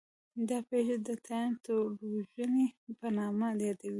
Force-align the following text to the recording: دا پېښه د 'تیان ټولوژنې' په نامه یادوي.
دا 0.49 0.57
پېښه 0.69 0.95
د 1.07 1.09
'تیان 1.25 1.49
ټولوژنې' 1.65 2.69
په 2.99 3.07
نامه 3.17 3.47
یادوي. 3.65 3.89